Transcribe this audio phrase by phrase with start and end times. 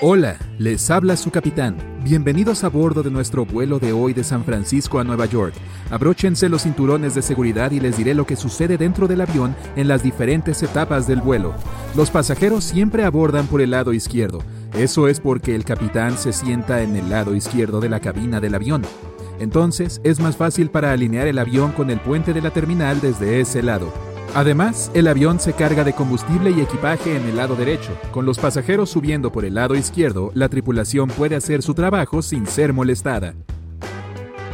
[0.00, 1.76] Hola, les habla su capitán.
[2.04, 5.54] Bienvenidos a bordo de nuestro vuelo de hoy de San Francisco a Nueva York.
[5.90, 9.88] Abróchense los cinturones de seguridad y les diré lo que sucede dentro del avión en
[9.88, 11.52] las diferentes etapas del vuelo.
[11.96, 14.38] Los pasajeros siempre abordan por el lado izquierdo.
[14.72, 18.54] Eso es porque el capitán se sienta en el lado izquierdo de la cabina del
[18.54, 18.82] avión.
[19.40, 23.40] Entonces es más fácil para alinear el avión con el puente de la terminal desde
[23.40, 23.92] ese lado.
[24.34, 27.90] Además, el avión se carga de combustible y equipaje en el lado derecho.
[28.12, 32.46] Con los pasajeros subiendo por el lado izquierdo, la tripulación puede hacer su trabajo sin
[32.46, 33.34] ser molestada.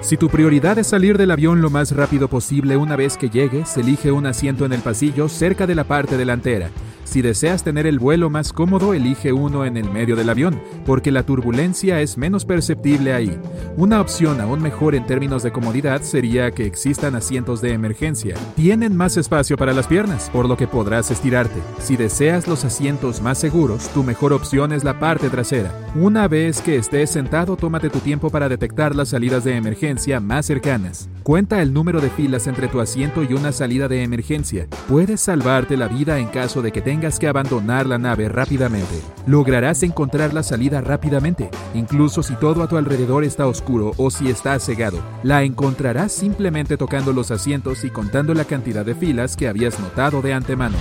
[0.00, 3.76] Si tu prioridad es salir del avión lo más rápido posible una vez que llegues,
[3.76, 6.70] elige un asiento en el pasillo cerca de la parte delantera.
[7.12, 11.12] Si deseas tener el vuelo más cómodo, elige uno en el medio del avión, porque
[11.12, 13.38] la turbulencia es menos perceptible ahí.
[13.76, 18.34] Una opción aún mejor en términos de comodidad sería que existan asientos de emergencia.
[18.56, 21.60] Tienen más espacio para las piernas, por lo que podrás estirarte.
[21.80, 25.70] Si deseas los asientos más seguros, tu mejor opción es la parte trasera.
[25.94, 30.46] Una vez que estés sentado, tómate tu tiempo para detectar las salidas de emergencia más
[30.46, 31.10] cercanas.
[31.22, 34.66] Cuenta el número de filas entre tu asiento y una salida de emergencia.
[34.88, 39.00] Puedes salvarte la vida en caso de que tengas que abandonar la nave rápidamente.
[39.26, 44.30] Lograrás encontrar la salida rápidamente, incluso si todo a tu alrededor está oscuro o si
[44.30, 44.98] está cegado.
[45.24, 50.22] La encontrarás simplemente tocando los asientos y contando la cantidad de filas que habías notado
[50.22, 50.76] de antemano.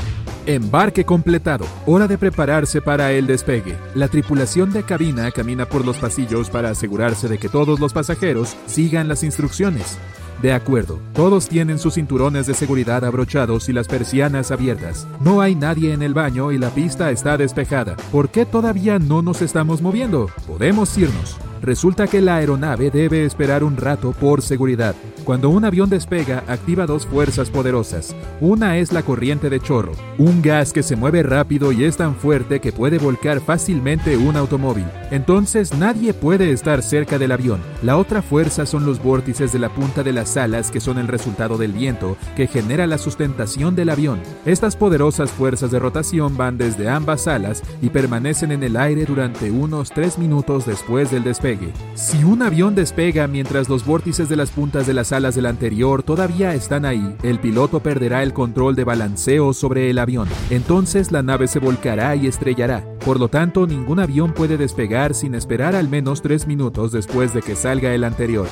[0.45, 1.65] Embarque completado.
[1.87, 3.75] Hora de prepararse para el despegue.
[3.95, 8.55] La tripulación de cabina camina por los pasillos para asegurarse de que todos los pasajeros
[8.67, 9.97] sigan las instrucciones.
[10.41, 15.07] De acuerdo, todos tienen sus cinturones de seguridad abrochados y las persianas abiertas.
[15.19, 17.95] No hay nadie en el baño y la pista está despejada.
[18.11, 20.29] ¿Por qué todavía no nos estamos moviendo?
[20.47, 21.37] Podemos irnos.
[21.61, 24.95] Resulta que la aeronave debe esperar un rato por seguridad.
[25.23, 28.15] Cuando un avión despega, activa dos fuerzas poderosas.
[28.39, 32.15] Una es la corriente de chorro, un gas que se mueve rápido y es tan
[32.15, 34.85] fuerte que puede volcar fácilmente un automóvil.
[35.11, 37.61] Entonces nadie puede estar cerca del avión.
[37.83, 41.07] La otra fuerza son los vórtices de la punta de las alas que son el
[41.07, 44.19] resultado del viento que genera la sustentación del avión.
[44.47, 49.51] Estas poderosas fuerzas de rotación van desde ambas alas y permanecen en el aire durante
[49.51, 51.50] unos 3 minutos después del despegue.
[51.95, 56.03] Si un avión despega mientras los vórtices de las puntas de las alas del anterior
[56.03, 60.27] todavía están ahí, el piloto perderá el control de balanceo sobre el avión.
[60.49, 62.85] Entonces la nave se volcará y estrellará.
[63.05, 67.41] Por lo tanto, ningún avión puede despegar sin esperar al menos tres minutos después de
[67.41, 68.47] que salga el anterior.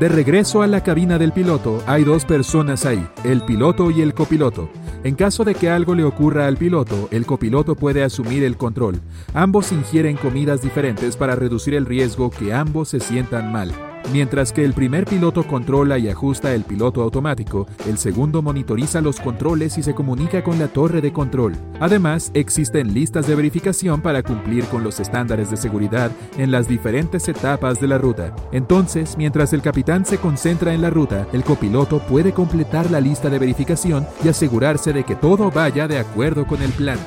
[0.00, 4.12] De regreso a la cabina del piloto, hay dos personas ahí, el piloto y el
[4.12, 4.68] copiloto.
[5.06, 9.00] En caso de que algo le ocurra al piloto, el copiloto puede asumir el control.
[9.34, 13.70] Ambos ingieren comidas diferentes para reducir el riesgo que ambos se sientan mal.
[14.12, 19.20] Mientras que el primer piloto controla y ajusta el piloto automático, el segundo monitoriza los
[19.20, 21.54] controles y se comunica con la torre de control.
[21.80, 27.28] Además, existen listas de verificación para cumplir con los estándares de seguridad en las diferentes
[27.28, 28.34] etapas de la ruta.
[28.52, 33.28] Entonces, mientras el capitán se concentra en la ruta, el copiloto puede completar la lista
[33.28, 36.98] de verificación y asegurarse de que todo vaya de acuerdo con el plan.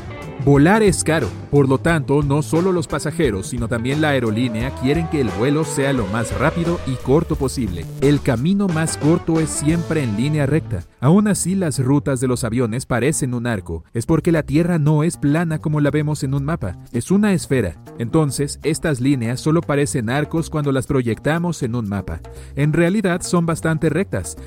[0.46, 5.10] Volar es caro, por lo tanto, no solo los pasajeros, sino también la aerolínea quieren
[5.10, 7.86] que el vuelo sea lo más rápido y corto posible.
[8.00, 10.86] El camino más corto es siempre en línea recta.
[11.02, 13.84] Aún así, las rutas de los aviones parecen un arco.
[13.94, 17.34] Es porque la Tierra no es plana como la vemos en un mapa, es una
[17.34, 17.76] esfera.
[17.98, 22.22] Entonces, estas líneas solo parecen arcos cuando las proyectamos en un mapa.
[22.56, 24.38] En realidad son bastante rectas.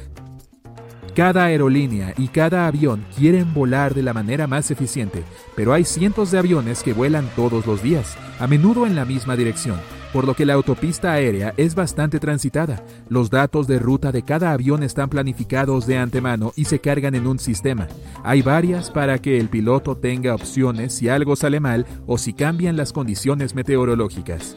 [1.14, 5.24] Cada aerolínea y cada avión quieren volar de la manera más eficiente,
[5.54, 9.36] pero hay cientos de aviones que vuelan todos los días, a menudo en la misma
[9.36, 9.76] dirección,
[10.14, 12.82] por lo que la autopista aérea es bastante transitada.
[13.10, 17.26] Los datos de ruta de cada avión están planificados de antemano y se cargan en
[17.26, 17.88] un sistema.
[18.24, 22.78] Hay varias para que el piloto tenga opciones si algo sale mal o si cambian
[22.78, 24.56] las condiciones meteorológicas.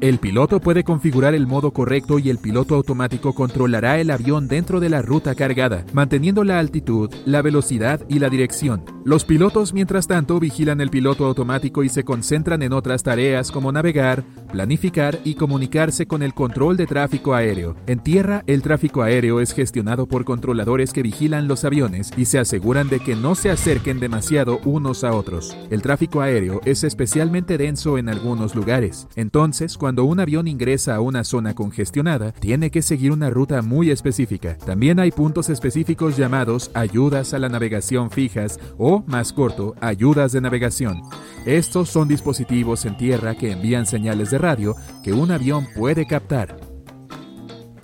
[0.00, 4.80] El piloto puede configurar el modo correcto y el piloto automático controlará el avión dentro
[4.80, 8.84] de la ruta cargada, manteniendo la altitud, la velocidad y la dirección.
[9.04, 13.70] Los pilotos, mientras tanto, vigilan el piloto automático y se concentran en otras tareas como
[13.70, 17.76] navegar, planificar y comunicarse con el control de tráfico aéreo.
[17.86, 22.38] En tierra, el tráfico aéreo es gestionado por controladores que vigilan los aviones y se
[22.38, 25.56] aseguran de que no se acerquen demasiado unos a otros.
[25.70, 29.06] El tráfico aéreo es especialmente denso en algunos lugares.
[29.16, 33.90] Entonces, cuando un avión ingresa a una zona congestionada, tiene que seguir una ruta muy
[33.90, 34.56] específica.
[34.56, 40.40] También hay puntos específicos llamados ayudas a la navegación fijas o, más corto, ayudas de
[40.40, 41.02] navegación.
[41.44, 46.63] Estos son dispositivos en tierra que envían señales de radio que un avión puede captar.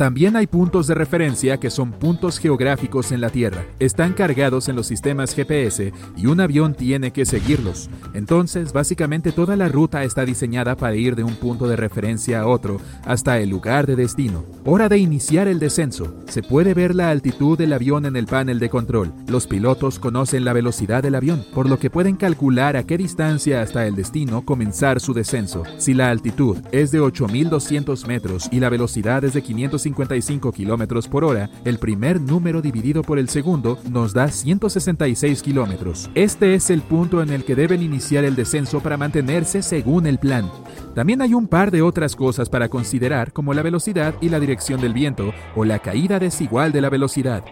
[0.01, 3.67] También hay puntos de referencia que son puntos geográficos en la Tierra.
[3.79, 7.91] Están cargados en los sistemas GPS y un avión tiene que seguirlos.
[8.15, 12.47] Entonces, básicamente toda la ruta está diseñada para ir de un punto de referencia a
[12.47, 14.47] otro hasta el lugar de destino.
[14.65, 16.15] Hora de iniciar el descenso.
[16.29, 19.13] Se puede ver la altitud del avión en el panel de control.
[19.29, 23.61] Los pilotos conocen la velocidad del avión, por lo que pueden calcular a qué distancia
[23.61, 25.65] hasta el destino comenzar su descenso.
[25.77, 31.09] Si la altitud es de 8.200 metros y la velocidad es de 550 55 km
[31.09, 36.11] por hora, el primer número dividido por el segundo nos da 166 km.
[36.15, 40.19] Este es el punto en el que deben iniciar el descenso para mantenerse según el
[40.19, 40.51] plan.
[40.95, 44.81] También hay un par de otras cosas para considerar como la velocidad y la dirección
[44.81, 47.45] del viento o la caída desigual de la velocidad.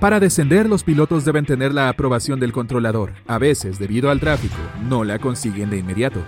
[0.00, 3.12] Para descender, los pilotos deben tener la aprobación del controlador.
[3.26, 4.56] A veces, debido al tráfico,
[4.88, 6.20] no la consiguen de inmediato.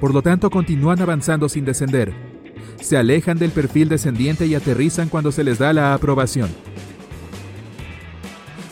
[0.00, 2.31] Por lo tanto, continúan avanzando sin descender,
[2.80, 6.50] se alejan del perfil descendiente y aterrizan cuando se les da la aprobación.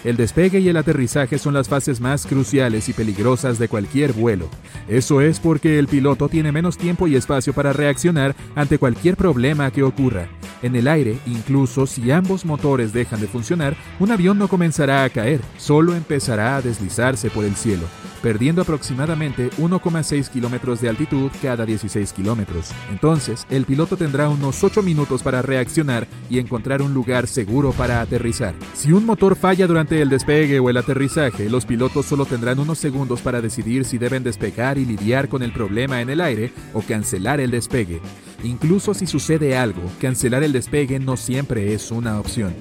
[0.02, 4.48] El despegue y el aterrizaje son las fases más cruciales y peligrosas de cualquier vuelo.
[4.88, 9.70] Eso es porque el piloto tiene menos tiempo y espacio para reaccionar ante cualquier problema
[9.70, 10.28] que ocurra.
[10.62, 15.10] En el aire, incluso si ambos motores dejan de funcionar, un avión no comenzará a
[15.10, 17.86] caer, solo empezará a deslizarse por el cielo,
[18.22, 22.70] perdiendo aproximadamente 1,6 kilómetros de altitud cada 16 kilómetros.
[22.90, 28.00] Entonces, el piloto tendrá unos 8 minutos para reaccionar y encontrar un lugar seguro para
[28.00, 28.54] aterrizar.
[28.74, 32.78] Si un motor falla durante el despegue o el aterrizaje, los pilotos solo tendrán unos
[32.78, 36.82] segundos para decidir si deben despegar y lidiar con el problema en el aire o
[36.82, 38.00] cancelar el despegue.
[38.42, 42.54] Incluso si sucede algo, cancelar el despegue no siempre es una opción.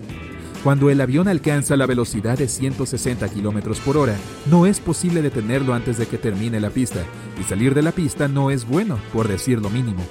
[0.63, 4.17] Cuando el avión alcanza la velocidad de 160 km por hora,
[4.51, 7.00] no es posible detenerlo antes de que termine la pista,
[7.39, 10.03] y salir de la pista no es bueno, por decir lo mínimo.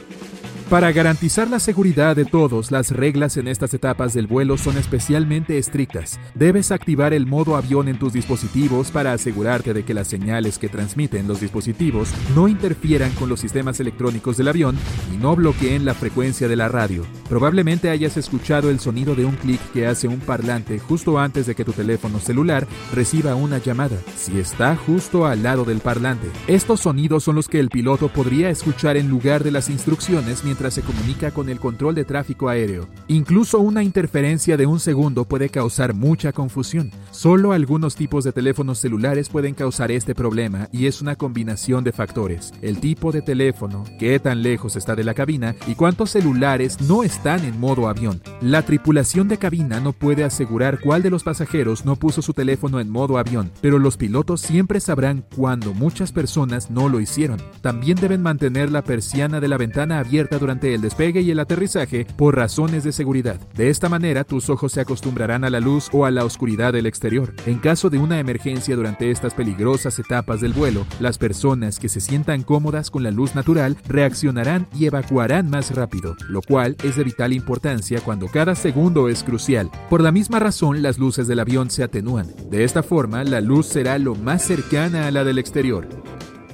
[0.70, 5.56] Para garantizar la seguridad de todos, las reglas en estas etapas del vuelo son especialmente
[5.56, 6.20] estrictas.
[6.34, 10.68] Debes activar el modo avión en tus dispositivos para asegurarte de que las señales que
[10.68, 14.76] transmiten los dispositivos no interfieran con los sistemas electrónicos del avión
[15.10, 17.06] y no bloqueen la frecuencia de la radio.
[17.30, 21.54] Probablemente hayas escuchado el sonido de un clic que hace un parlante justo antes de
[21.54, 26.28] que tu teléfono celular reciba una llamada, si está justo al lado del parlante.
[26.46, 30.82] Estos sonidos son los que el piloto podría escuchar en lugar de las instrucciones se
[30.82, 32.88] comunica con el control de tráfico aéreo.
[33.06, 36.90] Incluso una interferencia de un segundo puede causar mucha confusión.
[37.12, 41.92] Solo algunos tipos de teléfonos celulares pueden causar este problema y es una combinación de
[41.92, 42.52] factores.
[42.60, 47.04] El tipo de teléfono, qué tan lejos está de la cabina y cuántos celulares no
[47.04, 48.20] están en modo avión.
[48.40, 52.80] La tripulación de cabina no puede asegurar cuál de los pasajeros no puso su teléfono
[52.80, 57.40] en modo avión, pero los pilotos siempre sabrán cuando muchas personas no lo hicieron.
[57.60, 61.40] También deben mantener la persiana de la ventana abierta durante durante el despegue y el
[61.40, 63.38] aterrizaje por razones de seguridad.
[63.54, 66.86] De esta manera, tus ojos se acostumbrarán a la luz o a la oscuridad del
[66.86, 67.34] exterior.
[67.44, 72.00] En caso de una emergencia durante estas peligrosas etapas del vuelo, las personas que se
[72.00, 77.04] sientan cómodas con la luz natural reaccionarán y evacuarán más rápido, lo cual es de
[77.04, 79.70] vital importancia cuando cada segundo es crucial.
[79.90, 82.28] Por la misma razón, las luces del avión se atenúan.
[82.48, 85.86] De esta forma, la luz será lo más cercana a la del exterior.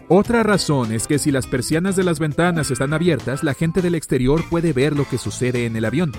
[0.09, 3.95] Otra razón es que si las persianas de las ventanas están abiertas, la gente del
[3.95, 6.13] exterior puede ver lo que sucede en el avión.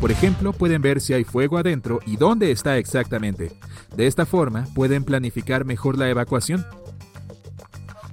[0.00, 3.52] Por ejemplo, pueden ver si hay fuego adentro y dónde está exactamente.
[3.96, 6.66] De esta forma, pueden planificar mejor la evacuación.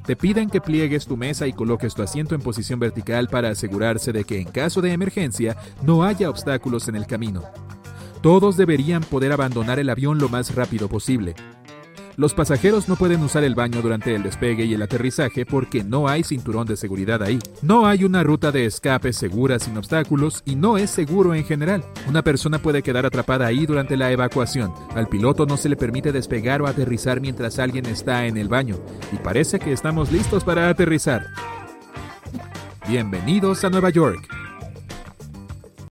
[0.06, 4.12] Te piden que pliegues tu mesa y coloques tu asiento en posición vertical para asegurarse
[4.12, 7.43] de que en caso de emergencia no haya obstáculos en el camino.
[8.22, 11.34] Todos deberían poder abandonar el avión lo más rápido posible.
[12.19, 16.09] Los pasajeros no pueden usar el baño durante el despegue y el aterrizaje porque no
[16.09, 17.39] hay cinturón de seguridad ahí.
[17.61, 21.81] No hay una ruta de escape segura sin obstáculos y no es seguro en general.
[22.09, 24.73] Una persona puede quedar atrapada ahí durante la evacuación.
[24.95, 28.75] Al piloto no se le permite despegar o aterrizar mientras alguien está en el baño.
[29.13, 31.25] Y parece que estamos listos para aterrizar.
[32.89, 34.49] Bienvenidos a Nueva York.